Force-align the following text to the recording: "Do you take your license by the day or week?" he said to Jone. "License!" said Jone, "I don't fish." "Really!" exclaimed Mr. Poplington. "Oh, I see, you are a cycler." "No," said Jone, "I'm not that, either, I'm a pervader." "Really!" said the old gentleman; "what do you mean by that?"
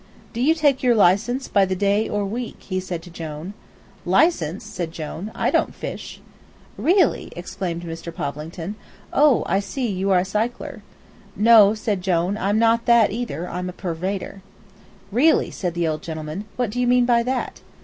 "Do 0.33 0.41
you 0.41 0.55
take 0.55 0.81
your 0.81 0.95
license 0.95 1.47
by 1.47 1.63
the 1.63 1.75
day 1.75 2.09
or 2.09 2.25
week?" 2.25 2.55
he 2.63 2.79
said 2.79 3.03
to 3.03 3.11
Jone. 3.11 3.53
"License!" 4.03 4.63
said 4.65 4.91
Jone, 4.91 5.31
"I 5.35 5.51
don't 5.51 5.75
fish." 5.75 6.21
"Really!" 6.75 7.31
exclaimed 7.35 7.83
Mr. 7.83 8.11
Poplington. 8.11 8.73
"Oh, 9.13 9.43
I 9.45 9.59
see, 9.59 9.85
you 9.91 10.09
are 10.09 10.21
a 10.21 10.25
cycler." 10.25 10.81
"No," 11.35 11.75
said 11.75 12.01
Jone, 12.01 12.35
"I'm 12.35 12.57
not 12.57 12.87
that, 12.87 13.11
either, 13.11 13.47
I'm 13.47 13.69
a 13.69 13.73
pervader." 13.73 14.41
"Really!" 15.11 15.51
said 15.51 15.75
the 15.75 15.87
old 15.87 16.01
gentleman; 16.01 16.45
"what 16.55 16.71
do 16.71 16.81
you 16.81 16.87
mean 16.87 17.05
by 17.05 17.21
that?" 17.21 17.61